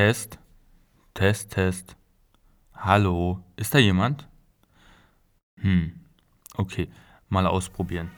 [0.00, 0.38] Test,
[1.12, 1.94] Test, Test.
[2.74, 4.26] Hallo, ist da jemand?
[5.60, 5.92] Hm,
[6.56, 6.88] okay,
[7.28, 8.10] mal ausprobieren.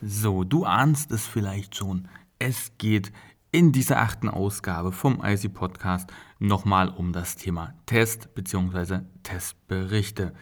[0.00, 2.06] So, du ahnst es vielleicht schon.
[2.38, 3.10] Es geht
[3.50, 9.00] in dieser achten Ausgabe vom IC Podcast nochmal um das Thema Test bzw.
[9.22, 10.34] Testberichte.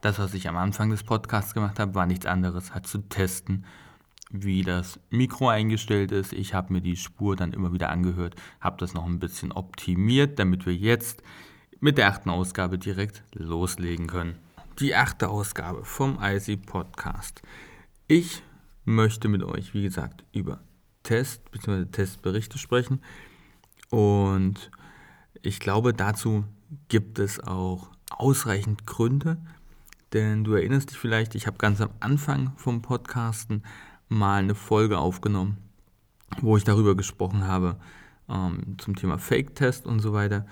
[0.00, 3.66] Das, was ich am Anfang des Podcasts gemacht habe, war nichts anderes, hat zu testen,
[4.30, 6.32] wie das Mikro eingestellt ist.
[6.32, 10.38] Ich habe mir die Spur dann immer wieder angehört, habe das noch ein bisschen optimiert,
[10.38, 11.22] damit wir jetzt
[11.80, 14.38] mit der achten Ausgabe direkt loslegen können.
[14.78, 17.42] Die achte Ausgabe vom IC Podcast.
[18.08, 18.42] Ich
[18.84, 20.60] möchte mit euch, wie gesagt, über
[21.06, 21.86] Test bzw.
[21.86, 23.00] Testberichte sprechen.
[23.90, 24.70] Und
[25.40, 26.44] ich glaube, dazu
[26.88, 29.38] gibt es auch ausreichend Gründe.
[30.12, 33.62] Denn du erinnerst dich vielleicht, ich habe ganz am Anfang vom Podcasten
[34.08, 35.58] mal eine Folge aufgenommen,
[36.40, 37.76] wo ich darüber gesprochen habe,
[38.28, 40.46] ähm, zum Thema Fake-Test und so weiter.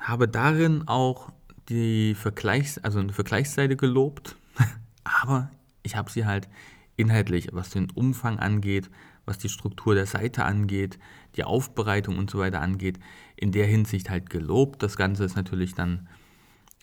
[0.00, 1.32] Habe darin auch
[1.68, 4.36] die Vergleichs-, also eine Vergleichsseite gelobt,
[5.04, 5.50] aber
[5.82, 6.48] ich habe sie halt
[6.96, 8.90] inhaltlich, was den Umfang angeht,
[9.28, 10.98] was die Struktur der Seite angeht,
[11.36, 12.98] die Aufbereitung und so weiter angeht,
[13.36, 14.82] in der Hinsicht halt gelobt.
[14.82, 16.08] Das Ganze ist natürlich dann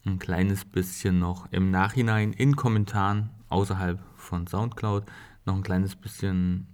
[0.05, 5.05] ein kleines bisschen noch im Nachhinein in Kommentaren außerhalb von SoundCloud
[5.45, 6.67] noch ein kleines bisschen,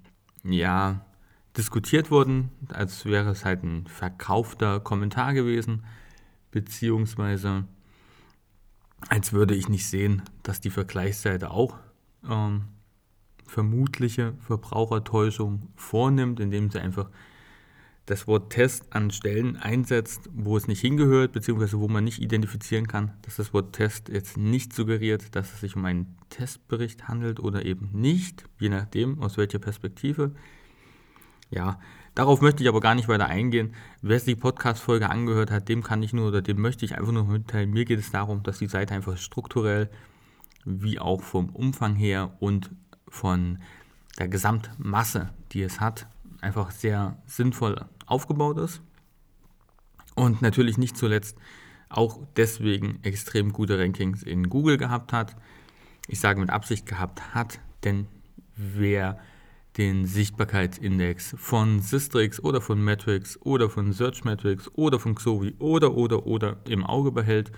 [0.44, 1.05] ja,
[1.58, 5.83] diskutiert worden, als wäre es halt ein verkaufter Kommentar gewesen,
[6.52, 7.66] beziehungsweise
[9.09, 11.78] als würde ich nicht sehen, dass die Vergleichsseite auch
[12.30, 12.66] ähm,
[13.52, 17.09] vermutliche Verbrauchertäuschung vornimmt, indem sie einfach
[18.05, 22.88] das Wort Test an Stellen einsetzt, wo es nicht hingehört, beziehungsweise wo man nicht identifizieren
[22.88, 27.39] kann, dass das Wort Test jetzt nicht suggeriert, dass es sich um einen Testbericht handelt
[27.39, 30.31] oder eben nicht, je nachdem, aus welcher Perspektive.
[31.49, 31.78] Ja,
[32.16, 33.75] darauf möchte ich aber gar nicht weiter eingehen.
[34.01, 37.12] Wer sich die Podcast-Folge angehört hat, dem kann ich nur oder dem möchte ich einfach
[37.12, 37.72] nur mitteilen.
[37.72, 39.89] Mir geht es darum, dass die Seite einfach strukturell
[40.63, 42.72] wie auch vom Umfang her und
[43.11, 43.59] von
[44.17, 46.07] der Gesamtmasse, die es hat,
[46.41, 48.81] einfach sehr sinnvoll aufgebaut ist.
[50.16, 51.38] Und natürlich nicht zuletzt
[51.89, 55.35] auch deswegen extrem gute Rankings in Google gehabt hat.
[56.07, 58.07] Ich sage mit Absicht gehabt hat, denn
[58.55, 59.19] wer
[59.77, 66.25] den Sichtbarkeitsindex von Systrix oder von Metrics oder von Searchmetrics oder von Xovi oder oder
[66.25, 67.51] oder im Auge behält,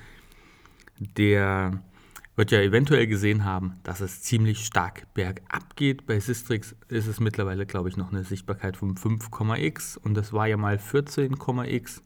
[1.00, 1.84] der
[2.36, 6.06] wird ja eventuell gesehen haben, dass es ziemlich stark bergab geht.
[6.08, 10.48] Bei Sistrix ist es mittlerweile, glaube ich, noch eine Sichtbarkeit von 5,x und das war
[10.48, 12.02] ja mal 14,x.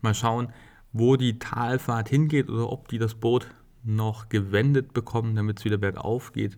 [0.00, 0.52] Mal schauen,
[0.92, 3.48] wo die Talfahrt hingeht oder ob die das Boot
[3.82, 6.56] noch gewendet bekommen, damit es wieder bergauf geht.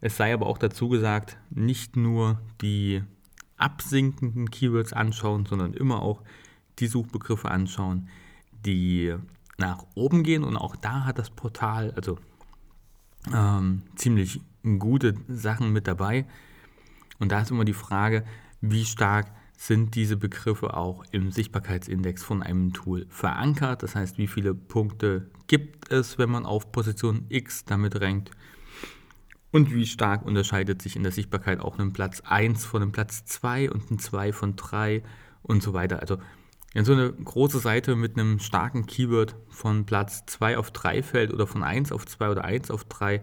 [0.00, 3.02] Es sei aber auch dazu gesagt, nicht nur die
[3.56, 6.22] absinkenden Keywords anschauen, sondern immer auch
[6.78, 8.08] die Suchbegriffe anschauen,
[8.66, 9.14] die
[9.58, 12.18] nach oben gehen und auch da hat das Portal also
[13.32, 14.40] ähm, ziemlich
[14.78, 16.26] gute Sachen mit dabei.
[17.18, 18.24] Und da ist immer die Frage,
[18.60, 23.82] wie stark sind diese Begriffe auch im Sichtbarkeitsindex von einem Tool verankert.
[23.82, 28.30] Das heißt, wie viele Punkte gibt es, wenn man auf Position X damit rankt.
[29.52, 33.24] Und wie stark unterscheidet sich in der Sichtbarkeit auch ein Platz 1 von einem Platz
[33.24, 35.04] 2 und ein 2 von 3
[35.42, 36.00] und so weiter.
[36.00, 36.18] Also
[36.74, 41.32] wenn so eine große Seite mit einem starken Keyword von Platz 2 auf 3 fällt
[41.32, 43.22] oder von 1 auf 2 oder 1 auf 3,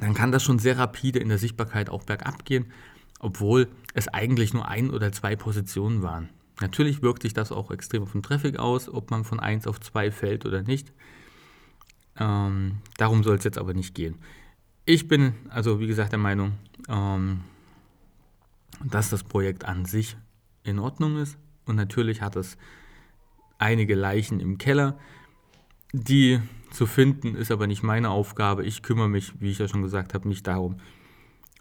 [0.00, 2.72] dann kann das schon sehr rapide in der Sichtbarkeit auch bergab gehen,
[3.20, 6.30] obwohl es eigentlich nur ein oder zwei Positionen waren.
[6.60, 9.78] Natürlich wirkt sich das auch extrem auf den Traffic aus, ob man von 1 auf
[9.78, 10.92] 2 fällt oder nicht.
[12.18, 14.16] Ähm, darum soll es jetzt aber nicht gehen.
[14.86, 16.52] Ich bin also, wie gesagt, der Meinung,
[16.88, 17.42] ähm,
[18.82, 20.16] dass das Projekt an sich
[20.62, 21.36] in Ordnung ist.
[21.66, 22.56] Und natürlich hat es
[23.58, 24.98] einige Leichen im Keller.
[25.92, 26.40] Die
[26.70, 28.64] zu finden ist aber nicht meine Aufgabe.
[28.64, 30.76] Ich kümmere mich, wie ich ja schon gesagt habe, nicht darum,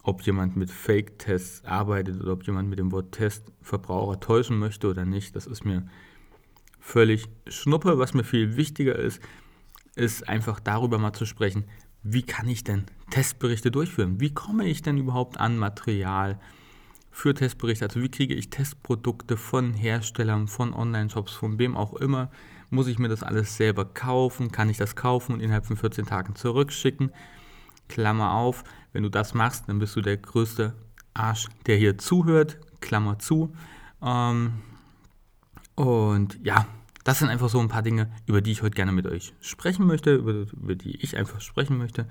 [0.03, 4.87] ob jemand mit Fake-Tests arbeitet oder ob jemand mit dem Wort Test Verbraucher täuschen möchte
[4.87, 5.35] oder nicht.
[5.35, 5.87] Das ist mir
[6.79, 7.97] völlig schnuppe.
[7.97, 9.21] Was mir viel wichtiger ist,
[9.95, 11.65] ist einfach darüber mal zu sprechen,
[12.03, 14.19] wie kann ich denn Testberichte durchführen?
[14.19, 16.39] Wie komme ich denn überhaupt an Material?
[17.15, 17.85] Für Testberichte.
[17.85, 22.29] Also wie kriege ich Testprodukte von Herstellern, von Online-Shops, von wem auch immer.
[22.69, 24.51] Muss ich mir das alles selber kaufen?
[24.51, 27.11] Kann ich das kaufen und innerhalb von 14 Tagen zurückschicken?
[27.87, 30.73] Klammer auf, wenn du das machst, dann bist du der größte
[31.13, 32.57] Arsch, der hier zuhört.
[32.81, 33.55] Klammer zu.
[34.01, 34.55] Ähm,
[35.75, 36.67] und ja,
[37.05, 39.87] das sind einfach so ein paar Dinge, über die ich heute gerne mit euch sprechen
[39.87, 42.09] möchte, über, über die ich einfach sprechen möchte.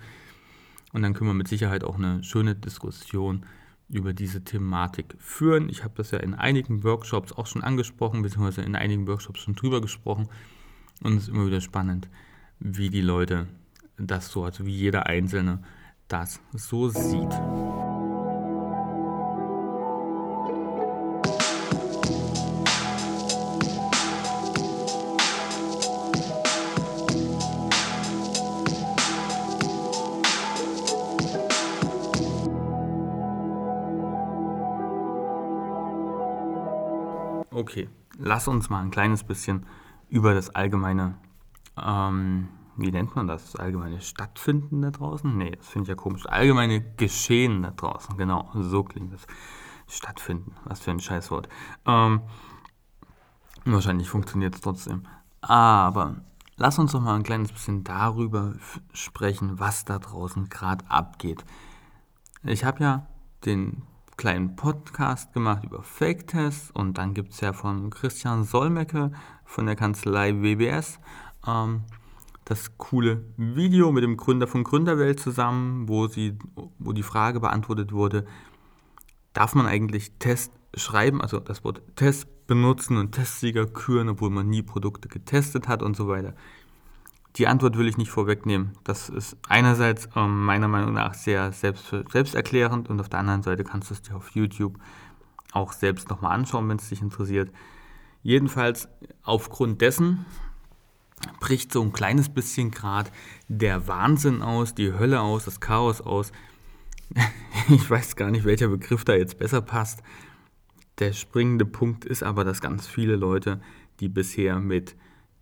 [0.95, 3.45] Und dann können wir mit Sicherheit auch eine schöne Diskussion
[3.89, 5.69] über diese Thematik führen.
[5.69, 9.55] Ich habe das ja in einigen Workshops auch schon angesprochen, beziehungsweise in einigen Workshops schon
[9.55, 10.29] drüber gesprochen.
[11.03, 12.09] Und es ist immer wieder spannend,
[12.61, 13.47] wie die Leute
[13.97, 15.63] das so, also wie jeder Einzelne
[16.09, 17.33] das so sieht.
[37.55, 39.65] Okay, lass uns mal ein kleines bisschen
[40.09, 41.17] über das allgemeine,
[41.81, 45.39] ähm, wie nennt man das, das allgemeine Stattfinden da draußen?
[45.39, 46.27] Nee, das finde ich ja komisch.
[46.27, 49.25] Allgemeine Geschehen da draußen, genau, so klingt das.
[49.87, 51.49] Stattfinden, was für ein Scheißwort.
[51.87, 52.23] Ähm,
[53.65, 55.07] wahrscheinlich funktioniert es trotzdem.
[55.41, 56.17] Aber
[56.57, 58.55] lass uns doch mal ein kleines bisschen darüber
[58.93, 61.45] sprechen, was da draußen gerade abgeht.
[62.43, 63.07] Ich habe ja
[63.45, 63.83] den
[64.17, 69.13] kleinen Podcast gemacht über Fake-Tests und dann gibt es ja von Christian Solmecke
[69.45, 70.99] von der Kanzlei WBS
[71.47, 71.83] ähm,
[72.45, 76.37] das coole Video mit dem Gründer von Gründerwelt zusammen, wo, sie,
[76.79, 78.27] wo die Frage beantwortet wurde,
[79.33, 84.49] darf man eigentlich Test schreiben, also das Wort Test benutzen und Testsieger küren, obwohl man
[84.49, 86.35] nie Produkte getestet hat und so weiter.
[87.37, 88.73] Die Antwort will ich nicht vorwegnehmen.
[88.85, 93.65] Das ist einerseits ähm, meiner Meinung nach sehr selbst, selbsterklärend und auf der anderen Seite
[93.65, 94.79] kannst du es dir auf YouTube
[95.53, 97.51] auch selbst nochmal anschauen, wenn es dich interessiert.
[98.23, 98.89] Jedenfalls
[99.23, 100.25] aufgrund dessen
[101.41, 103.11] bricht so ein kleines bisschen gerade
[103.49, 106.33] der Wahnsinn aus, die Hölle aus, das Chaos aus.
[107.71, 110.03] Ich weiß gar nicht, welcher Begriff da jetzt besser passt.
[110.99, 113.63] Der springende Punkt ist aber, dass ganz viele Leute,
[114.01, 114.97] die bisher mit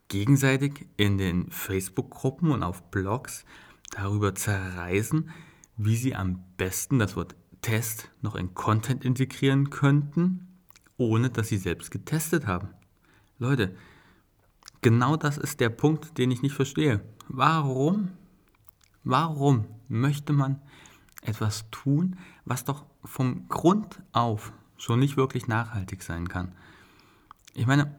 [0.08, 3.44] gegenseitig in den Facebook-Gruppen und auf Blogs
[3.90, 5.30] darüber zerreißen,
[5.76, 10.46] wie sie am besten das Wort Test noch in Content integrieren könnten,
[10.96, 12.68] ohne dass sie selbst getestet haben.
[13.38, 13.74] Leute,
[14.82, 17.00] genau das ist der Punkt, den ich nicht verstehe.
[17.28, 18.10] Warum?
[19.04, 20.60] Warum möchte man
[21.22, 26.52] etwas tun, was doch vom Grund auf schon nicht wirklich nachhaltig sein kann?
[27.54, 27.94] Ich meine,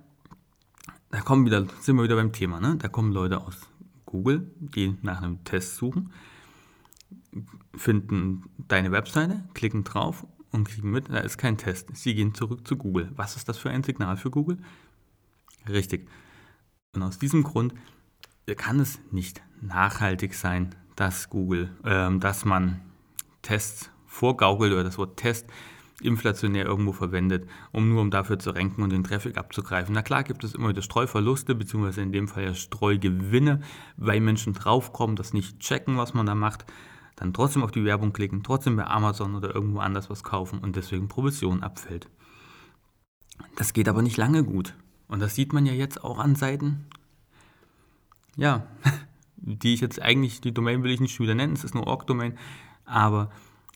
[1.10, 2.76] da kommen wieder, sind wir wieder beim Thema, ne?
[2.78, 3.56] Da kommen Leute aus
[4.06, 6.12] Google, die nach einem Test suchen,
[7.76, 11.96] finden deine Webseite, klicken drauf und kriegen mit, da ist kein Test.
[11.96, 13.12] Sie gehen zurück zu Google.
[13.16, 14.58] Was ist das für ein Signal für Google?
[15.68, 16.08] Richtig,
[16.98, 17.74] und aus diesem Grund
[18.56, 22.82] kann es nicht nachhaltig sein, dass Google, äh, dass man
[23.42, 25.48] Tests vorgaukelt oder das Wort Test
[26.02, 29.96] inflationär irgendwo verwendet, um nur um dafür zu ranken und den Traffic abzugreifen.
[29.96, 33.62] Na klar gibt es immer wieder Streuverluste, beziehungsweise in dem Fall ja Streugewinne,
[33.96, 36.66] weil Menschen draufkommen, das nicht checken, was man da macht,
[37.16, 40.76] dann trotzdem auf die Werbung klicken, trotzdem bei Amazon oder irgendwo anders was kaufen und
[40.76, 42.08] deswegen Provision abfällt.
[43.56, 44.76] Das geht aber nicht lange gut.
[45.08, 46.86] Und das sieht man ja jetzt auch an Seiten,
[48.36, 48.68] ja,
[49.38, 51.88] die ich jetzt eigentlich, die Domain will ich nicht schon wieder nennen, es ist nur
[51.88, 52.38] Org-Domain,
[52.86, 53.30] aber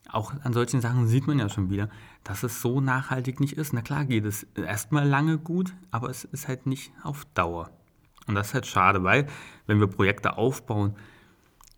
[0.10, 1.90] auch an solchen Sachen sieht man ja schon wieder,
[2.24, 3.74] dass es so nachhaltig nicht ist.
[3.74, 7.70] Na klar geht es erstmal lange gut, aber es ist halt nicht auf Dauer.
[8.28, 9.28] Und das ist halt schade, weil
[9.68, 10.96] wenn wir Projekte aufbauen,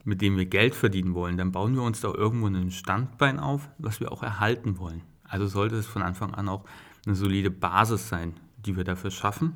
[0.03, 3.69] mit denen wir Geld verdienen wollen, dann bauen wir uns da irgendwo ein Standbein auf,
[3.77, 5.01] was wir auch erhalten wollen.
[5.23, 6.65] Also sollte es von Anfang an auch
[7.05, 8.33] eine solide Basis sein,
[8.65, 9.53] die wir dafür schaffen,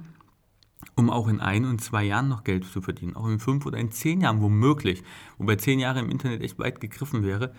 [0.95, 3.77] um auch in ein und zwei Jahren noch Geld zu verdienen, auch in fünf oder
[3.77, 5.03] in zehn Jahren womöglich,
[5.37, 7.53] wobei zehn Jahre im Internet echt weit gegriffen wäre.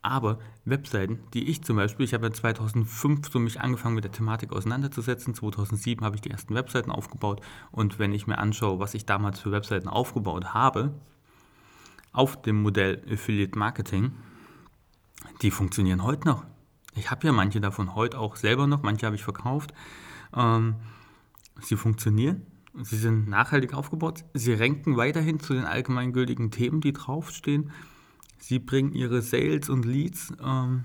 [0.00, 4.12] Aber Webseiten, die ich zum Beispiel, ich habe ja 2005 so mich angefangen mit der
[4.12, 7.40] Thematik auseinanderzusetzen, 2007 habe ich die ersten Webseiten aufgebaut
[7.72, 10.94] und wenn ich mir anschaue, was ich damals für Webseiten aufgebaut habe,
[12.12, 14.12] auf dem Modell Affiliate Marketing,
[15.42, 16.44] die funktionieren heute noch.
[16.94, 19.72] Ich habe ja manche davon heute auch selber noch, manche habe ich verkauft.
[20.34, 20.76] Ähm,
[21.60, 22.42] sie funktionieren,
[22.82, 27.70] sie sind nachhaltig aufgebaut, sie ranken weiterhin zu den allgemeingültigen Themen, die draufstehen.
[28.38, 30.84] Sie bringen ihre Sales und Leads, ähm,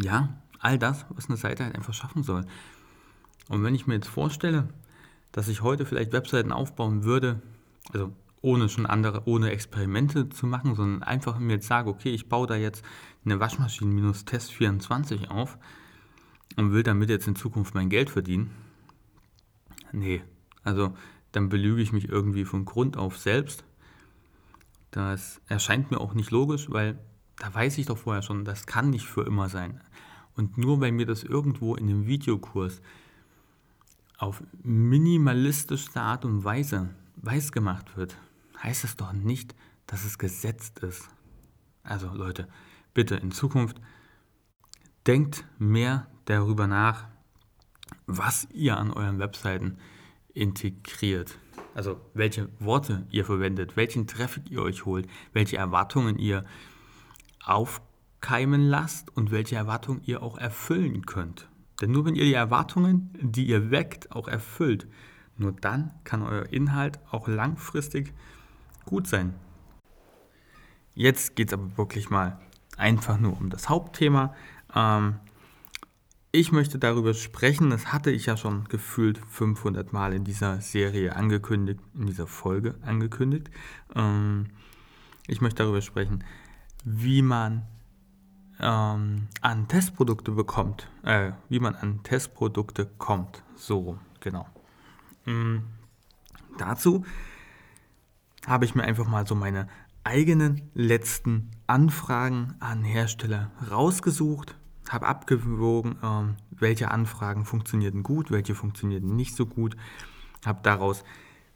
[0.00, 2.44] ja, all das, was eine Seite halt einfach schaffen soll.
[3.48, 4.68] Und wenn ich mir jetzt vorstelle,
[5.32, 7.42] dass ich heute vielleicht Webseiten aufbauen würde,
[7.92, 8.12] also
[8.42, 12.46] ohne schon andere, ohne Experimente zu machen, sondern einfach mir jetzt sage, okay, ich baue
[12.46, 12.84] da jetzt
[13.24, 15.58] eine Waschmaschine minus Test 24 auf
[16.56, 18.50] und will damit jetzt in Zukunft mein Geld verdienen.
[19.92, 20.22] Nee,
[20.62, 20.94] also
[21.32, 23.64] dann belüge ich mich irgendwie von Grund auf selbst.
[24.90, 26.98] Das erscheint mir auch nicht logisch, weil
[27.38, 29.80] da weiß ich doch vorher schon, das kann nicht für immer sein.
[30.34, 32.80] Und nur weil mir das irgendwo in dem Videokurs
[34.18, 38.16] auf minimalistischste Art und Weise weiß gemacht wird,
[38.62, 39.54] heißt das doch nicht,
[39.86, 41.08] dass es gesetzt ist.
[41.82, 42.48] Also Leute,
[42.92, 43.80] bitte in Zukunft
[45.06, 47.06] denkt mehr darüber nach,
[48.06, 49.78] was ihr an euren Webseiten
[50.32, 51.38] integriert.
[51.74, 56.44] Also welche Worte ihr verwendet, welchen Traffic ihr euch holt, welche Erwartungen ihr
[57.44, 61.48] aufkeimen lasst und welche Erwartungen ihr auch erfüllen könnt.
[61.80, 64.86] Denn nur wenn ihr die Erwartungen, die ihr weckt, auch erfüllt,
[65.36, 68.12] nur dann kann euer Inhalt auch langfristig
[68.84, 69.34] gut sein.
[70.94, 72.38] Jetzt geht es aber wirklich mal
[72.76, 74.34] einfach nur um das Hauptthema.
[74.74, 75.16] Ähm,
[76.32, 81.16] ich möchte darüber sprechen, das hatte ich ja schon gefühlt 500 Mal in dieser Serie
[81.16, 83.50] angekündigt, in dieser Folge angekündigt.
[83.94, 84.46] Ähm,
[85.26, 86.24] ich möchte darüber sprechen,
[86.84, 87.66] wie man
[88.60, 93.42] ähm, an Testprodukte bekommt, äh, wie man an Testprodukte kommt.
[93.56, 94.46] So, genau.
[95.26, 95.64] Ähm,
[96.58, 97.04] dazu
[98.46, 99.68] habe ich mir einfach mal so meine
[100.04, 104.56] eigenen letzten Anfragen an Hersteller rausgesucht
[104.90, 109.76] habe abgewogen, ähm, welche Anfragen funktionierten gut, welche funktionierten nicht so gut,
[110.44, 111.04] habe daraus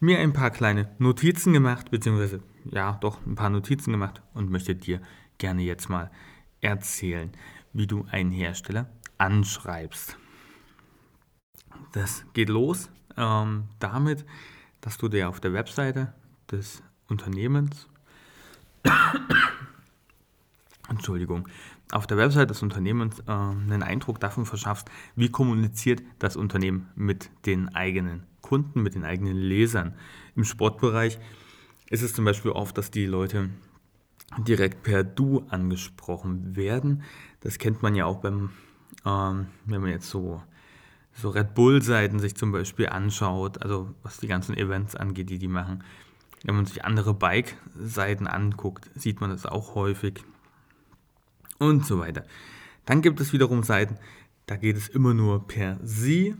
[0.00, 4.74] mir ein paar kleine Notizen gemacht, beziehungsweise ja, doch ein paar Notizen gemacht und möchte
[4.74, 5.00] dir
[5.38, 6.10] gerne jetzt mal
[6.60, 7.32] erzählen,
[7.72, 8.88] wie du einen Hersteller
[9.18, 10.16] anschreibst.
[11.92, 14.24] Das geht los ähm, damit,
[14.80, 16.12] dass du dir auf der Webseite
[16.50, 17.88] des Unternehmens
[20.94, 21.48] Entschuldigung,
[21.92, 27.30] auf der Website des Unternehmens äh, einen Eindruck davon verschaffst, wie kommuniziert das Unternehmen mit
[27.46, 29.94] den eigenen Kunden, mit den eigenen Lesern.
[30.36, 31.18] Im Sportbereich
[31.90, 33.50] ist es zum Beispiel oft, dass die Leute
[34.38, 37.02] direkt per Du angesprochen werden.
[37.40, 38.50] Das kennt man ja auch beim,
[39.04, 40.42] ähm, wenn man jetzt so,
[41.12, 45.48] so Red Bull-Seiten sich zum Beispiel anschaut, also was die ganzen Events angeht, die die
[45.48, 45.84] machen.
[46.42, 50.22] Wenn man sich andere Bike-Seiten anguckt, sieht man das auch häufig
[51.58, 52.24] und so weiter.
[52.84, 53.98] Dann gibt es wiederum Seiten,
[54.46, 56.34] da geht es immer nur per Sie.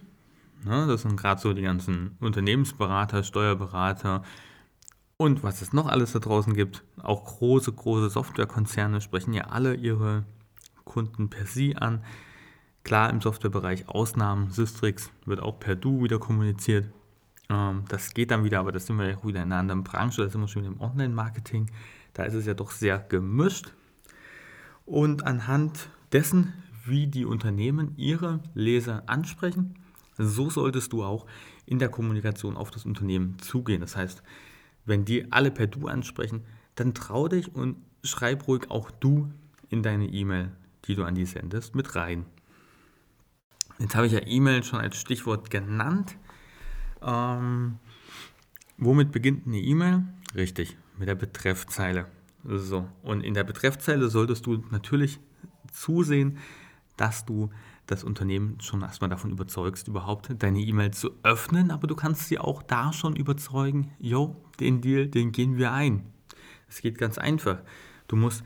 [0.65, 4.23] Ne, das sind gerade so die ganzen Unternehmensberater, Steuerberater
[5.17, 6.83] und was es noch alles da draußen gibt.
[7.03, 10.25] Auch große, große Softwarekonzerne sprechen ja alle ihre
[10.85, 12.03] Kunden per Sie an.
[12.83, 16.87] Klar, im Softwarebereich Ausnahmen, Systrix wird auch per Du wieder kommuniziert.
[17.49, 20.23] Ähm, das geht dann wieder, aber das sind wir ja wieder in einer anderen Branche,
[20.23, 21.71] da sind wir schon im Online-Marketing.
[22.13, 23.73] Da ist es ja doch sehr gemischt.
[24.85, 26.53] Und anhand dessen,
[26.85, 29.75] wie die Unternehmen ihre Leser ansprechen,
[30.19, 31.27] so solltest du auch
[31.67, 33.81] in der Kommunikation auf das Unternehmen zugehen.
[33.81, 34.23] Das heißt,
[34.85, 39.31] wenn die alle per Du ansprechen, dann trau dich und schreib ruhig auch Du
[39.71, 40.53] in deine E-Mail,
[40.85, 42.27] die du an die sendest, mit rein.
[43.79, 46.17] Jetzt habe ich ja E-Mail schon als Stichwort genannt.
[47.03, 47.79] Ähm,
[48.77, 50.05] womit beginnt eine E-Mail?
[50.35, 52.07] Richtig, mit der Betreffzeile.
[52.45, 55.19] So, und in der Betreffzeile solltest du natürlich
[55.73, 56.39] zusehen,
[56.97, 57.51] dass du
[57.87, 62.39] das Unternehmen schon erstmal davon überzeugst, überhaupt deine E-Mail zu öffnen, aber du kannst sie
[62.39, 66.07] auch da schon überzeugen, jo, den Deal, den gehen wir ein.
[66.69, 67.59] Es geht ganz einfach.
[68.09, 68.45] Du musst,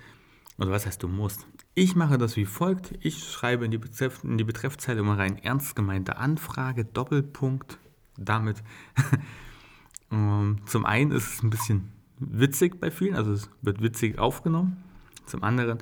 [0.59, 1.47] oder was heißt du musst?
[1.75, 2.93] Ich mache das wie folgt.
[3.01, 7.79] Ich schreibe in die, Betreff, in die Betreffzeile immer rein, ernst gemeinte Anfrage, Doppelpunkt.
[8.17, 8.65] Damit,
[10.11, 14.83] ähm, zum einen ist es ein bisschen witzig bei vielen, also es wird witzig aufgenommen.
[15.27, 15.79] Zum anderen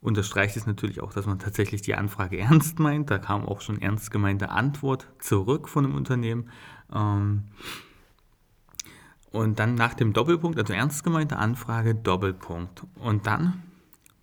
[0.00, 3.10] unterstreicht es natürlich auch, dass man tatsächlich die Anfrage ernst meint.
[3.10, 6.50] Da kam auch schon ernst gemeinte Antwort zurück von dem Unternehmen.
[6.92, 7.44] Ähm,
[9.32, 12.84] und dann nach dem Doppelpunkt, also ernst gemeinte Anfrage, Doppelpunkt.
[12.96, 13.62] Und dann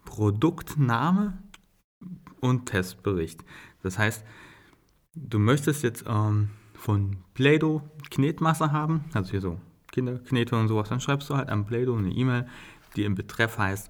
[0.05, 1.37] Produktname
[2.39, 3.43] und Testbericht.
[3.83, 4.23] Das heißt,
[5.15, 9.59] du möchtest jetzt ähm, von Play-Doh Knetmasse haben, also hier so
[9.93, 12.47] Kinderknete und sowas, dann schreibst du halt an Play-Doh eine E-Mail,
[12.95, 13.89] die im Betreff heißt,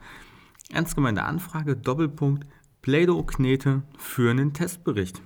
[0.72, 2.46] ernst gemeinte Anfrage, Doppelpunkt,
[2.82, 5.22] Play-Doh-Knete für einen Testbericht.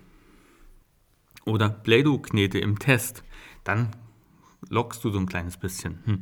[1.46, 3.24] Oder Play-Doh-Knete im Test.
[3.64, 3.90] Dann
[4.70, 6.00] lockst du so ein kleines bisschen.
[6.06, 6.22] Hm.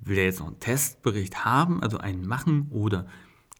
[0.00, 3.06] Will er jetzt noch einen Testbericht haben, also einen machen, oder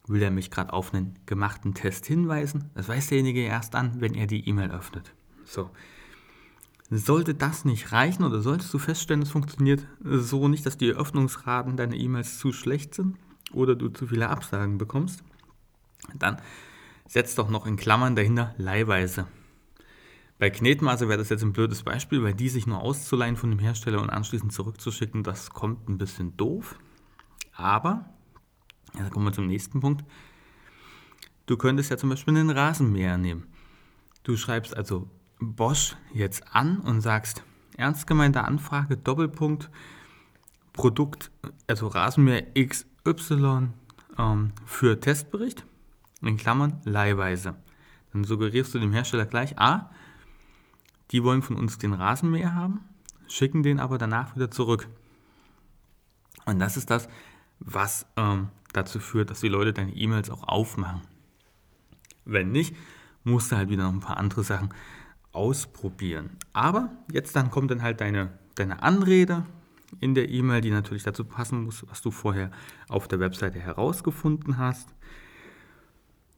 [0.07, 2.71] will er mich gerade auf einen gemachten Test hinweisen?
[2.75, 5.13] Das weiß derjenige erst dann, wenn er die E-Mail öffnet.
[5.45, 5.71] So.
[6.91, 11.77] Sollte das nicht reichen oder solltest du feststellen, es funktioniert so nicht, dass die Öffnungsraten
[11.77, 13.17] deiner E-Mails zu schlecht sind,
[13.53, 15.23] oder du zu viele Absagen bekommst,
[16.15, 16.41] dann
[17.07, 19.27] setz doch noch in Klammern dahinter leihweise.
[20.39, 23.59] Bei Knetmaße wäre das jetzt ein blödes Beispiel, weil die sich nur auszuleihen von dem
[23.59, 26.79] Hersteller und anschließend zurückzuschicken, das kommt ein bisschen doof.
[27.53, 28.09] Aber,
[28.99, 30.05] ja, kommen wir zum nächsten Punkt.
[31.45, 33.49] Du könntest ja zum Beispiel einen Rasenmäher nehmen.
[34.23, 37.43] Du schreibst also Bosch jetzt an und sagst,
[37.77, 39.71] ernst gemeinte Anfrage, Doppelpunkt,
[40.73, 41.31] Produkt,
[41.67, 43.73] also Rasenmäher X Y
[44.19, 45.65] ähm, für Testbericht,
[46.21, 47.57] in Klammern leihweise.
[48.13, 49.91] Dann suggerierst du dem Hersteller gleich, A,
[51.11, 52.81] die wollen von uns den Rasenmäher haben,
[53.27, 54.89] schicken den aber danach wieder zurück.
[56.45, 57.09] Und das ist das,
[57.59, 61.01] was ähm, dazu führt, dass die Leute deine E-Mails auch aufmachen.
[62.25, 62.77] Wenn nicht,
[63.25, 64.71] musst du halt wieder noch ein paar andere Sachen
[65.33, 66.31] ausprobieren.
[66.53, 69.45] Aber jetzt dann kommt dann halt deine, deine Anrede,
[69.99, 72.51] in der E-Mail, die natürlich dazu passen muss, was du vorher
[72.89, 74.89] auf der Webseite herausgefunden hast.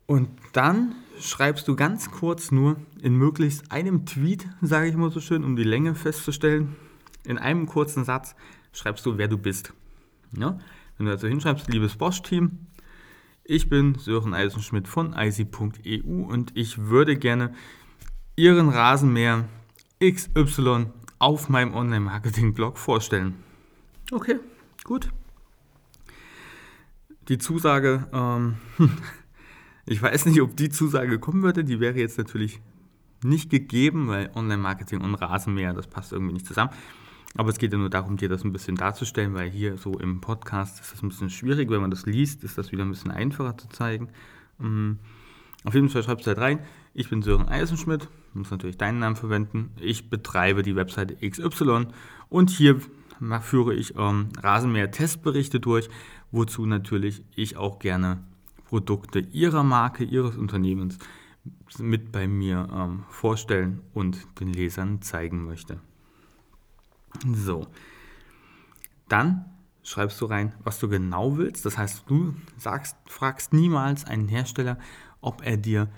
[0.07, 5.21] Und dann schreibst du ganz kurz nur in möglichst einem Tweet, sage ich mal so
[5.21, 6.77] schön, um die Länge festzustellen,
[7.25, 8.35] in einem kurzen Satz
[8.73, 9.73] schreibst du, wer du bist.
[10.37, 10.59] Ja?
[10.97, 12.67] Wenn du also hinschreibst, liebes Bosch-Team,
[13.45, 17.55] ich bin Sören Eisenschmidt von icy.eu und ich würde gerne
[18.35, 19.45] Ihren Rasenmäher
[20.03, 20.87] XY
[21.19, 23.35] auf meinem Online-Marketing-Blog vorstellen.
[24.11, 24.37] Okay,
[24.85, 25.11] gut.
[27.29, 28.57] Die Zusage, ähm,
[29.87, 31.63] ich weiß nicht, ob die Zusage kommen würde.
[31.63, 32.61] Die wäre jetzt natürlich
[33.23, 36.71] nicht gegeben, weil Online-Marketing und Rasenmäher, das passt irgendwie nicht zusammen.
[37.37, 40.23] Aber es geht ja nur darum, dir das ein bisschen darzustellen, weil hier so im
[40.23, 41.69] Podcast ist das ein bisschen schwierig.
[41.69, 44.09] Wenn man das liest, ist das wieder ein bisschen einfacher zu zeigen.
[44.59, 44.93] Mm,
[45.65, 46.61] auf jeden Fall schreibst du halt rein,
[46.95, 49.71] ich bin Sören Eisenschmidt, muss natürlich deinen Namen verwenden.
[49.81, 51.89] Ich betreibe die Webseite XY
[52.29, 52.81] und hier
[53.41, 55.89] führe ich ähm, Rasenmäher-Testberichte durch,
[56.31, 58.23] wozu natürlich ich auch gerne
[58.65, 60.99] Produkte Ihrer Marke, Ihres Unternehmens
[61.79, 65.79] mit bei mir ähm, vorstellen und den Lesern zeigen möchte.
[67.35, 67.67] So,
[69.09, 69.45] dann
[69.83, 71.67] schreibst du rein, was du genau willst.
[71.67, 74.79] Das heißt, du sagst, fragst niemals einen Hersteller,
[75.21, 75.89] ob er dir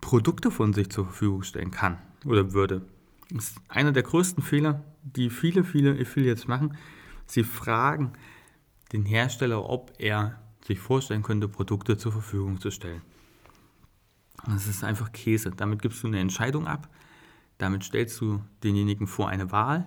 [0.00, 2.82] Produkte von sich zur Verfügung stellen kann oder würde.
[3.30, 6.76] Das ist einer der größten Fehler, die viele, viele Affiliates machen.
[7.26, 8.12] Sie fragen
[8.92, 13.02] den Hersteller, ob er sich vorstellen könnte, Produkte zur Verfügung zu stellen.
[14.46, 15.50] Das ist einfach Käse.
[15.50, 16.88] Damit gibst du eine Entscheidung ab.
[17.58, 19.86] Damit stellst du denjenigen vor eine Wahl.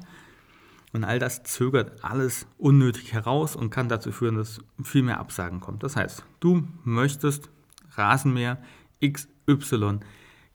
[0.93, 5.61] Und all das zögert alles unnötig heraus und kann dazu führen, dass viel mehr Absagen
[5.61, 5.83] kommt.
[5.83, 7.49] Das heißt, du möchtest
[7.95, 8.61] Rasenmäher
[9.01, 9.99] XY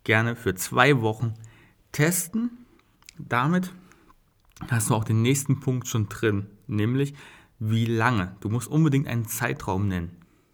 [0.05, 1.35] gerne für zwei Wochen
[1.93, 2.51] testen.
[3.19, 3.73] Damit
[4.69, 7.15] hast du auch den nächsten Punkt schon drin, nämlich
[7.59, 8.37] wie lange.
[8.41, 10.11] Du musst unbedingt einen Zeitraum nennen.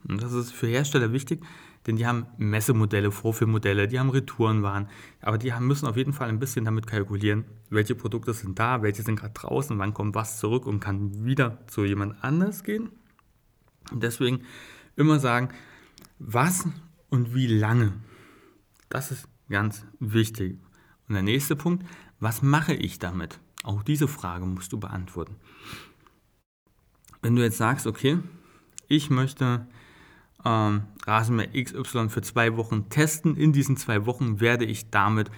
[0.09, 1.45] Und das ist für Hersteller wichtig,
[1.87, 4.89] denn die haben Messemodelle, Vorführmodelle, die haben Retourenwaren,
[5.21, 8.83] aber die haben, müssen auf jeden Fall ein bisschen damit kalkulieren, welche Produkte sind da,
[8.83, 12.91] welche sind gerade draußen, wann kommt was zurück und kann wieder zu jemand anders gehen.
[13.91, 14.43] Und deswegen
[14.97, 15.49] immer sagen,
[16.19, 16.67] was
[17.13, 17.93] und wie lange.
[18.89, 20.59] Das ist ganz wichtig.
[21.07, 21.85] Und der nächste Punkt,
[22.21, 23.39] was mache ich damit?
[23.63, 25.37] Auch diese Frage musst du beantworten.
[27.21, 28.19] Wenn du jetzt sagst, okay,
[28.89, 29.67] ich möchte
[30.45, 33.37] ähm, Rasenmäher XY für zwei Wochen testen.
[33.37, 35.31] In diesen zwei Wochen werde ich damit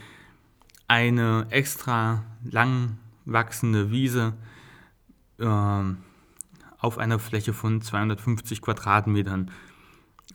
[0.86, 4.34] eine extra lang wachsende Wiese
[5.40, 5.98] ähm,
[6.78, 9.50] auf einer Fläche von 250 Quadratmetern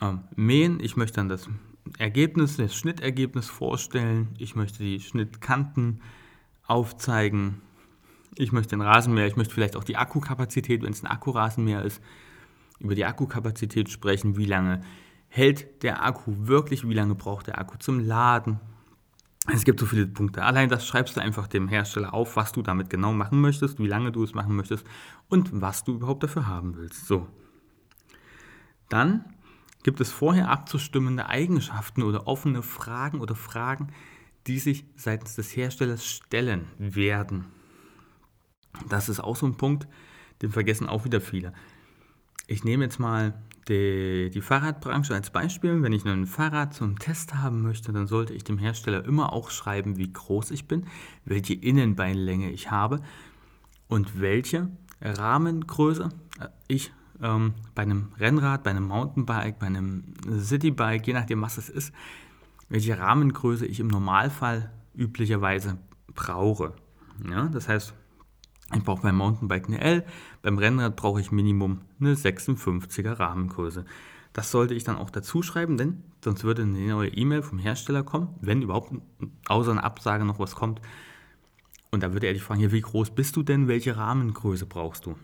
[0.02, 0.80] ähm, mähen.
[0.80, 1.50] Ich möchte dann das
[1.98, 4.30] Ergebnis, das Schnittergebnis vorstellen.
[4.38, 6.02] Ich möchte die Schnittkanten
[6.66, 7.62] aufzeigen.
[8.36, 12.02] Ich möchte den Rasenmäher, ich möchte vielleicht auch die Akkukapazität, wenn es ein Akkurasenmäher ist,
[12.80, 14.38] über die Akkukapazität sprechen.
[14.38, 14.82] Wie lange
[15.28, 16.88] hält der Akku wirklich?
[16.88, 18.60] Wie lange braucht der Akku zum Laden?
[19.52, 20.44] Es gibt so viele Punkte.
[20.44, 23.88] Allein das schreibst du einfach dem Hersteller auf, was du damit genau machen möchtest, wie
[23.88, 24.86] lange du es machen möchtest
[25.28, 27.08] und was du überhaupt dafür haben willst.
[27.08, 27.28] So.
[28.90, 29.26] Dann
[29.84, 33.88] gibt es vorher abzustimmende Eigenschaften oder offene Fragen oder Fragen,
[34.48, 37.46] die sich seitens des Herstellers stellen werden.
[38.88, 39.88] Das ist auch so ein Punkt,
[40.42, 41.54] den vergessen auch wieder viele.
[42.48, 45.82] Ich nehme jetzt mal die, die, Fahrradbranche als Beispiel.
[45.84, 49.52] Wenn ich ein Fahrrad zum Test haben möchte, dann sollte ich dem Hersteller immer auch
[49.52, 50.88] schreiben, wie groß ich bin,
[51.26, 53.02] welche Innenbeinlänge ich habe
[53.88, 54.70] und welche
[55.02, 56.10] Rahmengröße
[56.68, 61.70] ich ähm, bei einem Rennrad, bei einem Mountainbike, bei einem Citybike, je nachdem was es
[61.70, 61.94] ist,
[62.70, 65.78] welche Rahmengröße ich im Normalfall üblicherweise
[66.14, 66.74] brauche.
[67.30, 67.94] Ja, das heißt,
[68.76, 70.06] ich brauche beim Mountainbike eine L,
[70.42, 73.86] beim Rennrad brauche ich Minimum eine 56er Rahmengröße.
[74.34, 78.04] Das sollte ich dann auch dazu schreiben, denn sonst würde eine neue E-Mail vom Hersteller
[78.04, 78.94] kommen, wenn überhaupt
[79.48, 80.82] außer einer Absage noch was kommt.
[81.92, 85.16] Und da würde er dich fragen, wie groß bist du denn, welche Rahmengröße brauchst du?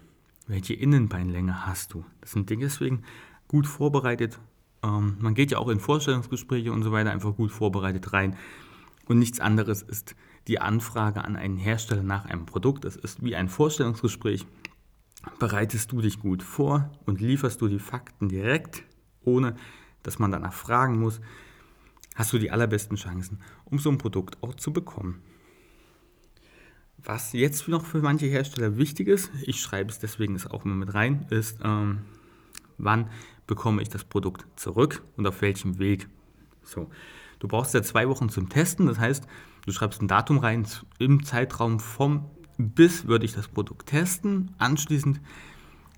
[0.47, 2.05] Welche Innenbeinlänge hast du?
[2.21, 3.03] Das sind Dinge deswegen
[3.47, 4.39] gut vorbereitet.
[4.83, 8.35] Ähm, man geht ja auch in Vorstellungsgespräche und so weiter einfach gut vorbereitet rein.
[9.07, 10.15] Und nichts anderes ist
[10.47, 12.85] die Anfrage an einen Hersteller nach einem Produkt.
[12.85, 14.45] Es ist wie ein Vorstellungsgespräch.
[15.39, 18.83] Bereitest du dich gut vor und lieferst du die Fakten direkt,
[19.21, 19.55] ohne
[20.03, 21.19] dass man danach fragen muss,
[22.13, 25.23] hast du die allerbesten Chancen, um so ein Produkt auch zu bekommen.
[27.05, 30.93] Was jetzt noch für manche Hersteller wichtig ist, ich schreibe es deswegen auch immer mit
[30.93, 31.99] rein, ist, ähm,
[32.77, 33.09] wann
[33.47, 36.07] bekomme ich das Produkt zurück und auf welchem Weg.
[36.63, 36.89] So,
[37.39, 39.27] du brauchst ja zwei Wochen zum Testen, das heißt,
[39.65, 40.67] Du schreibst ein Datum rein,
[40.99, 42.25] im Zeitraum vom
[42.57, 45.19] bis würde ich das Produkt testen, anschließend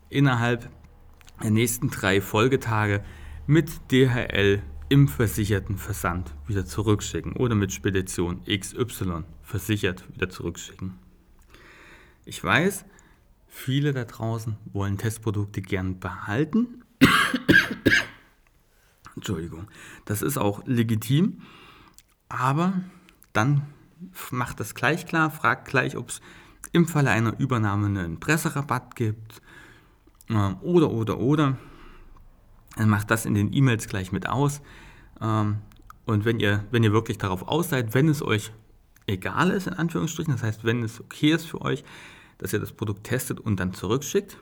[0.10, 0.70] innerhalb
[1.44, 3.04] der nächsten drei Folgetage
[3.46, 11.00] mit DHL im versicherten Versand wieder zurückschicken oder mit Spedition XY versichert wieder zurückschicken.
[12.26, 12.84] Ich weiß,
[13.48, 16.84] viele da draußen wollen Testprodukte gern behalten.
[19.16, 19.70] Entschuldigung,
[20.04, 21.42] das ist auch legitim,
[22.28, 22.74] aber
[23.32, 23.62] dann
[24.32, 26.22] macht das gleich klar, fragt gleich, ob es
[26.74, 29.42] im Falle einer Übernahme einen Presserabatt gibt
[30.30, 31.58] ähm, oder, oder, oder.
[32.76, 34.62] Dann macht das in den E-Mails gleich mit aus.
[35.22, 35.60] Ähm,
[36.06, 38.52] und wenn ihr, wenn ihr wirklich darauf aus seid, wenn es euch
[39.08, 41.84] egal ist, in Anführungsstrichen, das heißt, wenn es okay ist für euch,
[42.38, 44.38] dass ihr das Produkt testet und dann zurückschickt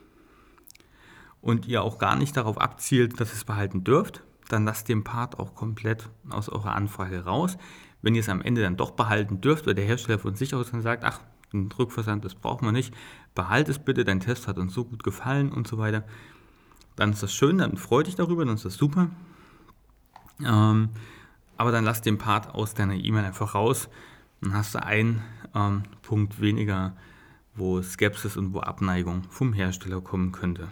[1.42, 5.04] und ihr auch gar nicht darauf abzielt, dass ihr es behalten dürft, dann lasst den
[5.04, 7.58] Part auch komplett aus eurer Anfrage raus.
[8.02, 10.72] Wenn ihr es am Ende dann doch behalten dürft, weil der Hersteller von sich aus
[10.72, 11.22] dann sagt, ach,
[11.54, 12.94] ein Rückversand, das braucht man nicht,
[13.34, 16.04] behalt es bitte, dein Test hat uns so gut gefallen und so weiter,
[16.96, 19.10] dann ist das schön, dann freut dich darüber, dann ist das super.
[20.44, 20.90] Ähm,
[21.58, 23.90] aber dann lass den Part aus deiner E-Mail einfach raus.
[24.42, 25.22] Dann hast du einen
[25.54, 26.96] ähm, Punkt weniger,
[27.56, 30.68] wo Skepsis und wo Abneigung vom Hersteller kommen könnte.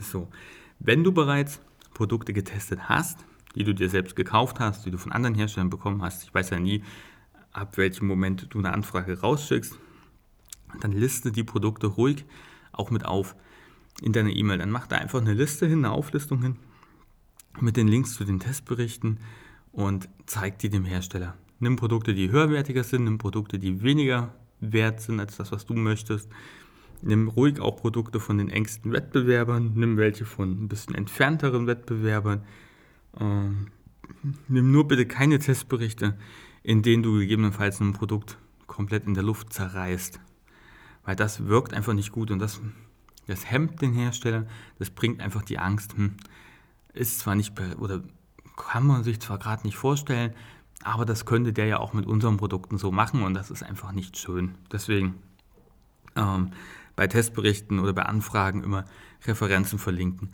[0.00, 0.28] So,
[0.78, 1.60] wenn du bereits
[1.92, 6.02] Produkte getestet hast, die du dir selbst gekauft hast, die du von anderen Herstellern bekommen
[6.02, 6.24] hast.
[6.24, 6.82] Ich weiß ja nie,
[7.52, 9.78] ab welchem Moment du eine Anfrage rausschickst.
[10.80, 12.24] Dann liste die Produkte ruhig
[12.72, 13.36] auch mit auf
[14.02, 14.58] in deiner E-Mail.
[14.58, 16.56] Dann mach da einfach eine Liste hin, eine Auflistung hin
[17.60, 19.20] mit den Links zu den Testberichten
[19.70, 21.36] und zeig die dem Hersteller.
[21.60, 25.74] Nimm Produkte, die höherwertiger sind, nimm Produkte, die weniger wert sind als das, was du
[25.74, 26.28] möchtest.
[27.02, 32.42] Nimm ruhig auch Produkte von den engsten Wettbewerbern, nimm welche von ein bisschen entfernteren Wettbewerbern.
[33.20, 33.68] Ähm,
[34.48, 36.16] nimm nur bitte keine Testberichte,
[36.62, 40.18] in denen du gegebenenfalls ein Produkt komplett in der Luft zerreißt.
[41.04, 42.60] Weil das wirkt einfach nicht gut und das,
[43.26, 44.46] das hemmt den Hersteller,
[44.78, 45.96] das bringt einfach die Angst.
[45.96, 46.14] Hm,
[46.94, 48.02] ist zwar nicht, oder
[48.56, 50.32] kann man sich zwar gerade nicht vorstellen,
[50.84, 53.92] aber das könnte der ja auch mit unseren Produkten so machen und das ist einfach
[53.92, 54.54] nicht schön.
[54.70, 55.14] Deswegen
[56.14, 56.50] ähm,
[56.94, 58.84] bei Testberichten oder bei Anfragen immer
[59.26, 60.30] Referenzen verlinken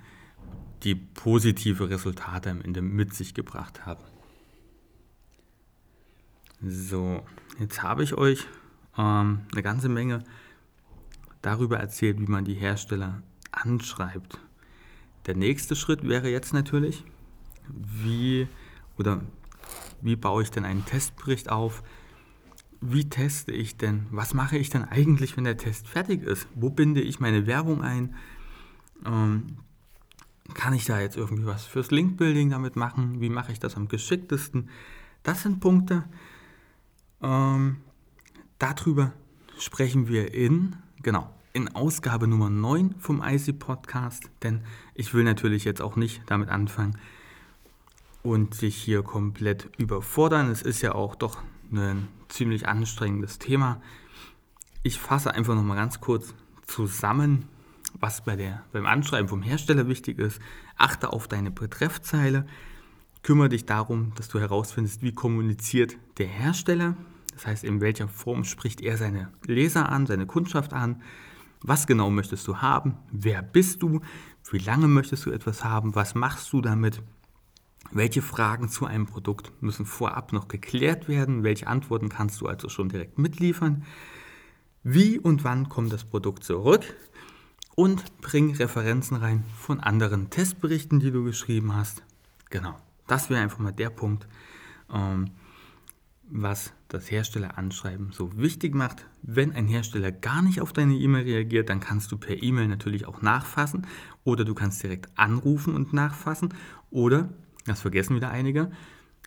[0.83, 4.05] die positive Resultate am Ende mit sich gebracht haben.
[6.63, 7.25] So,
[7.59, 8.47] jetzt habe ich euch
[8.97, 10.25] ähm, eine ganze Menge
[11.43, 14.39] darüber erzählt, wie man die Hersteller anschreibt.
[15.27, 17.05] Der nächste Schritt wäre jetzt natürlich,
[17.69, 18.49] wie
[18.99, 19.23] oder
[20.03, 21.83] wie baue ich denn einen Testbericht auf?
[22.81, 24.07] Wie teste ich denn?
[24.11, 26.49] Was mache ich denn eigentlich, wenn der Test fertig ist?
[26.55, 28.15] Wo binde ich meine Werbung ein?
[29.05, 29.59] Ähm,
[30.55, 33.21] kann ich da jetzt irgendwie was fürs Link-Building damit machen?
[33.21, 34.71] Wie mache ich das am geschicktesten?
[35.23, 36.05] Das sind Punkte.
[37.23, 37.77] Ähm,
[38.59, 39.13] darüber
[39.59, 44.63] sprechen wir in, genau, in Ausgabe Nummer 9 vom IC Podcast, denn
[44.95, 46.97] ich will natürlich jetzt auch nicht damit anfangen
[48.23, 50.51] und dich hier komplett überfordern.
[50.51, 51.39] Es ist ja auch doch
[51.73, 53.81] ein ziemlich anstrengendes Thema.
[54.83, 56.35] Ich fasse einfach nochmal ganz kurz
[56.67, 57.49] zusammen,
[57.99, 60.41] was bei der, beim Anschreiben vom Hersteller wichtig ist.
[60.77, 62.47] Achte auf deine Betreffzeile.
[63.23, 66.97] Kümmere dich darum, dass du herausfindest, wie kommuniziert der Hersteller.
[67.35, 71.03] Das heißt, in welcher Form spricht er seine Leser an, seine Kundschaft an.
[71.63, 72.97] Was genau möchtest du haben?
[73.13, 74.01] Wer bist du?
[74.51, 75.95] Wie lange möchtest du etwas haben?
[75.95, 77.03] Was machst du damit?
[77.93, 81.43] Welche Fragen zu einem Produkt müssen vorab noch geklärt werden?
[81.43, 83.85] Welche Antworten kannst du also schon direkt mitliefern?
[84.83, 86.85] Wie und wann kommt das Produkt zurück?
[87.75, 92.03] Und bring Referenzen rein von anderen Testberichten, die du geschrieben hast.
[92.51, 94.29] Genau, das wäre einfach mal der Punkt,
[94.93, 95.31] ähm,
[96.31, 99.07] was das Herstelleranschreiben so wichtig macht.
[99.23, 103.07] Wenn ein Hersteller gar nicht auf deine E-Mail reagiert, dann kannst du per E-Mail natürlich
[103.07, 103.87] auch nachfassen
[104.25, 106.55] oder du kannst direkt anrufen und nachfassen
[106.91, 107.31] oder
[107.71, 108.71] das vergessen wieder einige.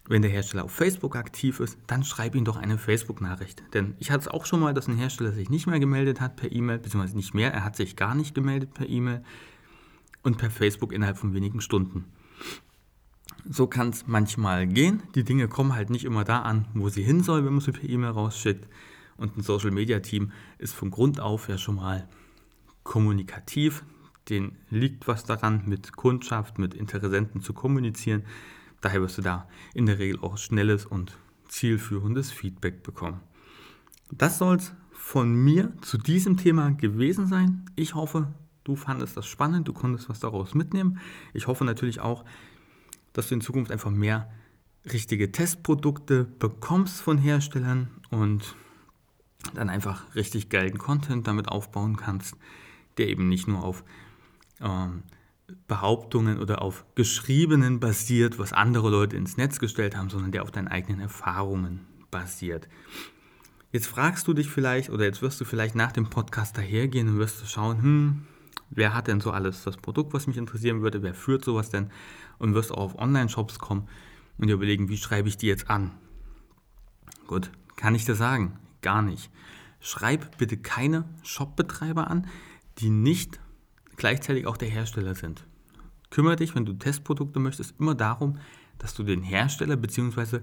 [0.08, 3.64] Wenn der Hersteller auf Facebook aktiv ist, dann schreib ihm doch eine Facebook-Nachricht.
[3.74, 6.36] Denn ich hatte es auch schon mal, dass ein Hersteller sich nicht mehr gemeldet hat
[6.36, 9.24] per E-Mail, beziehungsweise nicht mehr, er hat sich gar nicht gemeldet per E-Mail
[10.22, 12.06] und per Facebook innerhalb von wenigen Stunden.
[13.50, 15.04] So kann es manchmal gehen.
[15.16, 17.72] Die Dinge kommen halt nicht immer da an, wo sie hin soll, wenn man sie
[17.72, 18.68] per E-Mail rausschickt.
[19.16, 22.08] Und ein Social Media Team ist von Grund auf ja schon mal
[22.84, 23.84] kommunikativ
[24.30, 28.24] denen liegt was daran, mit Kundschaft, mit Interessenten zu kommunizieren.
[28.82, 33.20] Daher wirst du da in der Regel auch schnelles und zielführendes Feedback bekommen.
[34.12, 37.66] Das soll es von mir zu diesem Thema gewesen sein.
[37.76, 38.34] Ich hoffe,
[38.64, 41.00] du fandest das spannend, du konntest was daraus mitnehmen.
[41.34, 42.24] Ich hoffe natürlich auch,
[43.12, 44.32] dass du in Zukunft einfach mehr
[44.92, 48.56] richtige Testprodukte bekommst von Herstellern und
[49.54, 52.36] dann einfach richtig geilen Content damit aufbauen kannst,
[52.98, 53.84] der eben nicht nur auf
[54.62, 55.04] ähm,
[55.68, 60.52] Behauptungen oder auf Geschriebenen basiert, was andere Leute ins Netz gestellt haben, sondern der auf
[60.52, 62.68] deinen eigenen Erfahrungen basiert.
[63.72, 67.18] Jetzt fragst du dich vielleicht oder jetzt wirst du vielleicht nach dem Podcast dahergehen und
[67.18, 68.28] wirst du schauen, hm,
[68.70, 71.90] wer hat denn so alles das Produkt, was mich interessieren würde, wer führt sowas denn
[72.38, 73.88] und wirst auch auf Online-Shops kommen
[74.38, 75.92] und dir überlegen, wie schreibe ich die jetzt an.
[77.28, 79.32] Gut, kann ich dir sagen, gar nicht.
[79.80, 82.28] Schreib bitte keine Shopbetreiber an,
[82.78, 83.40] die nicht
[83.98, 85.46] gleichzeitig auch der Hersteller sind.
[86.10, 88.38] Kümmere dich, wenn du Testprodukte möchtest, immer darum,
[88.78, 90.42] dass du den Hersteller bzw.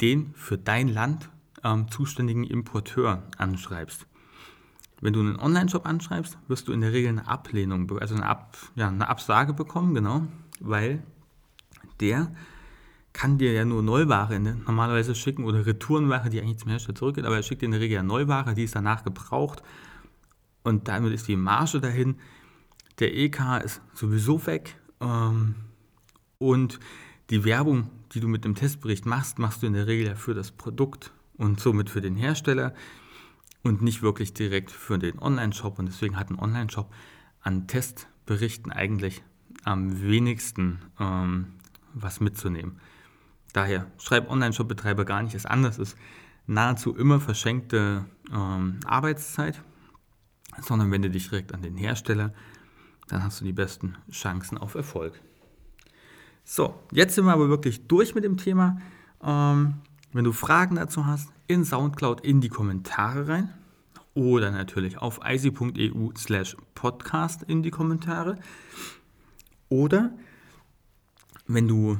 [0.00, 1.30] den für dein Land
[1.64, 4.06] ähm, zuständigen Importeur anschreibst.
[5.00, 8.56] Wenn du einen Online-Shop anschreibst, wirst du in der Regel eine Ablehnung, also eine, Ab,
[8.74, 10.26] ja, eine Absage bekommen, genau,
[10.60, 11.02] weil
[12.00, 12.30] der
[13.12, 17.36] kann dir ja nur Neuware normalerweise schicken oder Retourenware, die eigentlich zum Hersteller zurückgeht, aber
[17.36, 19.62] er schickt dir in der Regel ja Neuware, die ist danach gebraucht
[20.62, 22.16] und damit ist die Marge dahin.
[23.00, 25.54] Der EK ist sowieso weg ähm,
[26.38, 26.78] und
[27.30, 30.34] die Werbung, die du mit dem Testbericht machst, machst du in der Regel ja für
[30.34, 32.74] das Produkt und somit für den Hersteller
[33.62, 35.78] und nicht wirklich direkt für den Online-Shop.
[35.78, 36.92] Und deswegen hat ein Online-Shop
[37.40, 39.22] an Testberichten eigentlich
[39.64, 41.46] am wenigsten ähm,
[41.94, 42.80] was mitzunehmen.
[43.52, 45.96] Daher schreib Online-Shop-Betreiber gar nicht, es anders ist
[46.46, 49.62] nahezu immer verschenkte ähm, Arbeitszeit,
[50.60, 52.34] sondern wende dich direkt an den Hersteller
[53.12, 55.20] dann hast du die besten Chancen auf Erfolg.
[56.44, 58.80] So, jetzt sind wir aber wirklich durch mit dem Thema.
[59.22, 59.74] Ähm,
[60.12, 63.54] wenn du Fragen dazu hast, in Soundcloud in die Kommentare rein
[64.14, 68.38] oder natürlich auf easy.eu slash podcast in die Kommentare.
[69.68, 70.12] Oder
[71.46, 71.98] wenn du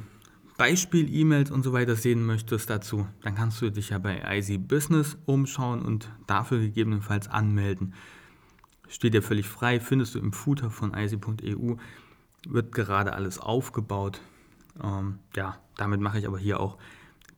[0.57, 5.17] Beispiel-E-Mails und so weiter sehen möchtest dazu, dann kannst du dich ja bei Easy Business
[5.25, 7.93] umschauen und dafür gegebenenfalls anmelden
[8.91, 11.75] steht dir völlig frei, findest du im Footer von icy.eu,
[12.47, 14.21] wird gerade alles aufgebaut.
[14.83, 16.77] Ähm, ja, damit mache ich aber hier auch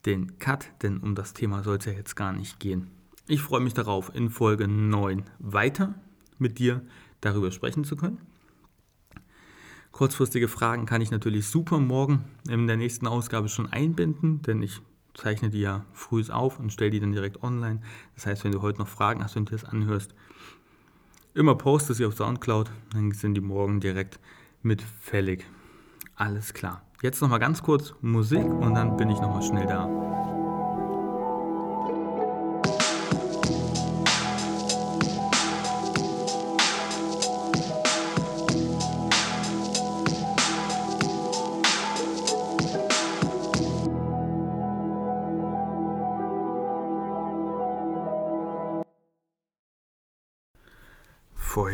[0.04, 2.90] den Cut, denn um das Thema soll es ja jetzt gar nicht gehen.
[3.26, 5.94] Ich freue mich darauf, in Folge 9 weiter
[6.38, 6.82] mit dir
[7.20, 8.18] darüber sprechen zu können.
[9.92, 14.82] Kurzfristige Fragen kann ich natürlich super morgen in der nächsten Ausgabe schon einbinden, denn ich
[15.14, 17.80] zeichne die ja früh auf und stelle die dann direkt online.
[18.16, 20.14] Das heißt, wenn du heute noch Fragen hast und dir das anhörst,
[21.34, 24.18] immer poste sie auf Soundcloud, dann sind die morgen direkt
[24.62, 25.44] mit fällig.
[26.16, 26.82] Alles klar.
[27.02, 30.03] Jetzt nochmal ganz kurz Musik und dann bin ich nochmal schnell da.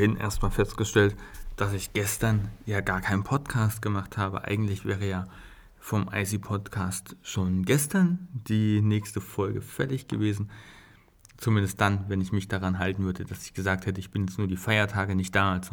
[0.01, 1.15] Vorhin erstmal festgestellt,
[1.57, 4.45] dass ich gestern ja gar keinen Podcast gemacht habe.
[4.45, 5.27] Eigentlich wäre ja
[5.79, 10.49] vom IC Podcast schon gestern die nächste Folge fertig gewesen.
[11.37, 14.39] Zumindest dann, wenn ich mich daran halten würde, dass ich gesagt hätte, ich bin jetzt
[14.39, 15.73] nur die Feiertage nicht da also,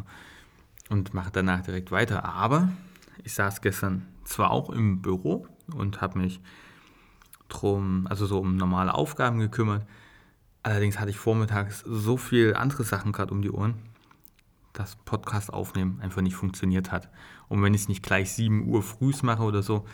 [0.90, 2.26] und mache danach direkt weiter.
[2.26, 2.68] Aber
[3.24, 6.42] ich saß gestern zwar auch im Büro und habe mich
[7.48, 9.88] drum, also so um normale Aufgaben gekümmert.
[10.64, 13.76] Allerdings hatte ich vormittags so viel andere Sachen gerade um die Ohren,
[14.78, 17.10] das Podcast aufnehmen einfach nicht funktioniert hat.
[17.48, 19.86] Und wenn ich es nicht gleich 7 Uhr früh mache oder so,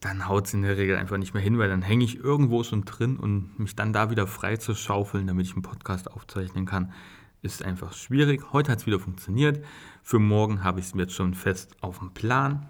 [0.00, 2.62] dann haut es in der Regel einfach nicht mehr hin, weil dann hänge ich irgendwo
[2.62, 6.66] schon drin und mich dann da wieder frei zu schaufeln, damit ich einen Podcast aufzeichnen
[6.66, 6.92] kann,
[7.40, 8.52] ist einfach schwierig.
[8.52, 9.64] Heute hat es wieder funktioniert.
[10.02, 12.68] Für morgen habe ich es mir jetzt schon fest auf dem Plan.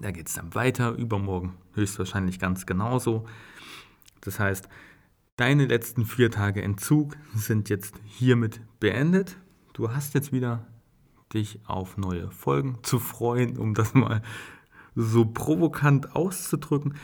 [0.00, 0.92] Da geht es dann weiter.
[0.92, 3.26] Übermorgen höchstwahrscheinlich ganz genauso.
[4.22, 4.68] Das heißt,
[5.36, 9.36] deine letzten vier Tage Entzug sind jetzt hiermit beendet
[9.72, 10.66] du hast jetzt wieder
[11.32, 14.22] dich auf neue Folgen zu freuen, um das mal
[14.94, 16.94] so provokant auszudrücken.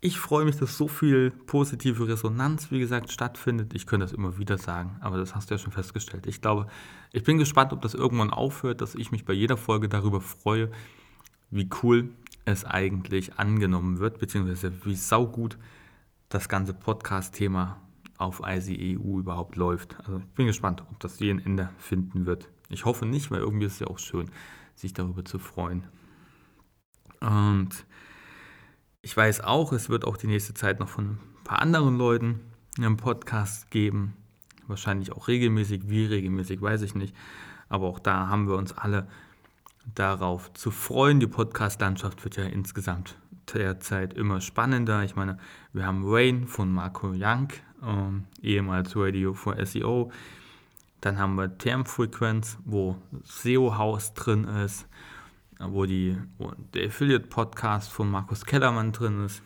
[0.00, 3.74] Ich freue mich, dass so viel positive Resonanz, wie gesagt, stattfindet.
[3.74, 6.26] Ich könnte das immer wieder sagen, aber das hast du ja schon festgestellt.
[6.26, 6.66] Ich glaube,
[7.12, 10.70] ich bin gespannt, ob das irgendwann aufhört, dass ich mich bei jeder Folge darüber freue,
[11.50, 12.10] wie cool
[12.44, 15.58] es eigentlich angenommen wird, beziehungsweise wie saugut
[16.28, 17.80] das ganze Podcast-Thema
[18.18, 19.98] auf ICEU überhaupt läuft.
[20.00, 22.48] Also ich bin gespannt, ob das je ein Ende finden wird.
[22.68, 24.30] Ich hoffe nicht, weil irgendwie ist es ja auch schön,
[24.74, 25.84] sich darüber zu freuen.
[27.20, 27.86] Und
[29.02, 32.40] ich weiß auch, es wird auch die nächste Zeit noch von ein paar anderen Leuten
[32.78, 34.14] einen Podcast geben.
[34.66, 35.88] Wahrscheinlich auch regelmäßig.
[35.88, 37.14] Wie regelmäßig, weiß ich nicht.
[37.68, 39.08] Aber auch da haben wir uns alle
[39.94, 41.20] darauf zu freuen.
[41.20, 43.16] Die Podcast-Landschaft wird ja insgesamt
[43.52, 45.04] derzeit immer spannender.
[45.04, 45.38] Ich meine,
[45.72, 47.48] wir haben Wayne von Marco Young,
[47.82, 50.10] ähm, ehemals Radio for SEO.
[51.00, 54.86] Dann haben wir Termfrequenz, wo SEO-Haus drin ist,
[55.58, 59.42] wo, die, wo der Affiliate-Podcast von Markus Kellermann drin ist,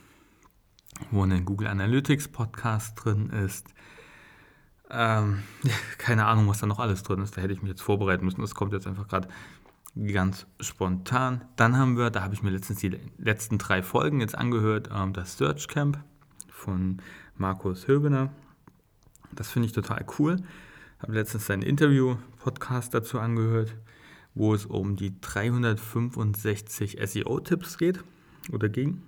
[1.11, 3.75] wo ein Google Analytics-Podcast drin ist.
[4.91, 5.43] Ähm,
[5.99, 7.37] keine Ahnung, was da noch alles drin ist.
[7.37, 8.41] Da hätte ich mich jetzt vorbereiten müssen.
[8.41, 9.29] Das kommt jetzt einfach gerade
[10.13, 11.45] ganz spontan.
[11.57, 15.13] Dann haben wir, da habe ich mir letztens die letzten drei Folgen jetzt angehört, ähm,
[15.13, 15.99] das Search Camp
[16.49, 17.03] von
[17.41, 18.31] Markus Höbener.
[19.33, 20.37] Das finde ich total cool.
[20.99, 23.75] Habe letztens seinen Interview-Podcast dazu angehört,
[24.35, 28.05] wo es um die 365 SEO-Tipps geht
[28.53, 29.03] oder ging.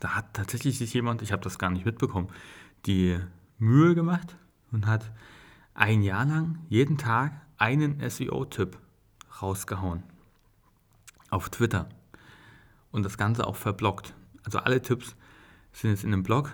[0.00, 2.28] Da hat tatsächlich sich jemand, ich habe das gar nicht mitbekommen,
[2.84, 3.18] die
[3.56, 4.36] Mühe gemacht
[4.70, 5.10] und hat
[5.72, 8.76] ein Jahr lang jeden Tag einen SEO-Tipp
[9.40, 10.02] rausgehauen.
[11.30, 11.88] Auf Twitter.
[12.90, 14.14] Und das Ganze auch verblockt.
[14.44, 15.16] Also alle Tipps
[15.72, 16.52] sind jetzt in einem Blog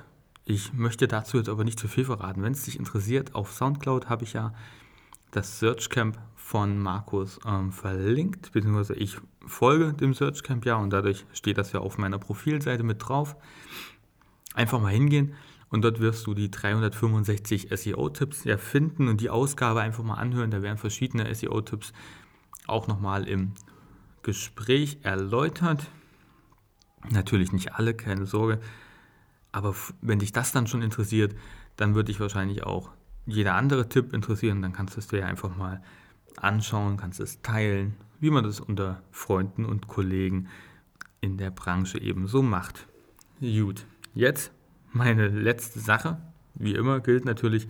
[0.49, 2.43] ich möchte dazu jetzt aber nicht zu viel verraten.
[2.43, 4.55] Wenn es dich interessiert, auf Soundcloud habe ich ja
[5.33, 10.91] das Search Camp von Markus ähm, verlinkt, beziehungsweise ich folge dem Search Camp ja und
[10.91, 13.35] dadurch steht das ja auf meiner Profilseite mit drauf.
[14.55, 15.35] Einfach mal hingehen
[15.69, 20.53] und dort wirst du die 365 SEO-Tipps ja finden und die Ausgabe einfach mal anhören.
[20.53, 21.93] Da werden verschiedene SEO-Tipps
[22.69, 23.53] auch nochmal im
[24.23, 25.91] Gespräch erläutert.
[27.11, 28.61] Natürlich nicht alle, keine Sorge.
[29.57, 31.35] Aber wenn dich das dann schon interessiert,
[31.77, 32.91] dann würde dich wahrscheinlich auch
[33.25, 34.61] jeder andere Tipp interessieren.
[34.61, 35.83] Dann kannst du es dir einfach mal
[36.37, 40.49] anschauen, kannst es teilen, wie man das unter Freunden und Kollegen
[41.23, 42.87] in der Branche eben so macht.
[43.41, 44.53] Gut, jetzt
[44.93, 46.19] meine letzte Sache.
[46.55, 47.67] Wie immer gilt natürlich,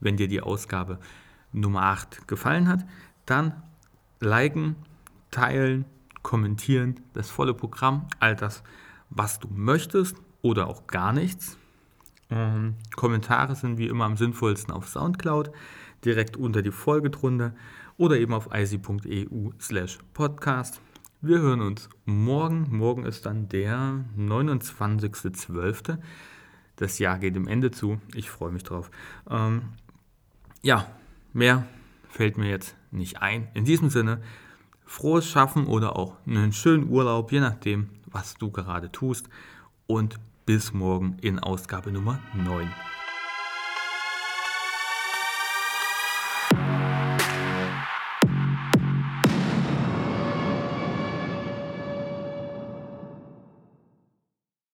[0.00, 0.98] wenn dir die Ausgabe
[1.52, 2.84] Nummer 8 gefallen hat,
[3.26, 3.62] dann
[4.18, 4.74] liken,
[5.30, 5.84] teilen,
[6.22, 8.64] kommentieren, das volle Programm, all das,
[9.08, 11.56] was du möchtest oder auch gar nichts.
[12.30, 15.50] Ähm, Kommentare sind wie immer am sinnvollsten auf Soundcloud,
[16.04, 17.52] direkt unter die Folge drunter
[17.96, 20.80] oder eben auf ic.eu slash podcast.
[21.20, 22.68] Wir hören uns morgen.
[22.70, 25.98] Morgen ist dann der 29.12.
[26.76, 28.00] Das Jahr geht dem Ende zu.
[28.14, 28.90] Ich freue mich drauf.
[29.28, 29.62] Ähm,
[30.62, 30.86] ja,
[31.32, 31.66] mehr
[32.08, 33.48] fällt mir jetzt nicht ein.
[33.54, 34.22] In diesem Sinne,
[34.84, 39.28] frohes Schaffen oder auch einen schönen Urlaub, je nachdem, was du gerade tust.
[39.88, 42.72] Und bis morgen in Ausgabe Nummer 9.